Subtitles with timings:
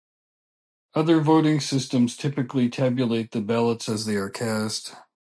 [0.95, 4.95] Other voting systems typically tabulate the ballots as they are cast.